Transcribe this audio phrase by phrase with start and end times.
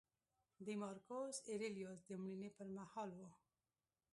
[0.65, 3.21] د مارکوس اریلیوس د مړینې پرمهال و